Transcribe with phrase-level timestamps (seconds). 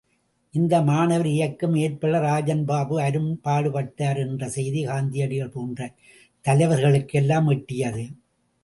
[0.53, 5.91] இந்த மாணவர் இயக்கம் ஏற்பட ராஜன் பாபு அரும்பாடுபட்டார் என்ற செய்தி காந்தியடிகள் போன்ற
[6.45, 8.05] தலைவர்களுக்கெல்லாம் எட்டியது.